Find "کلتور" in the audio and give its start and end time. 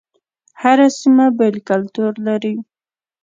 1.69-2.11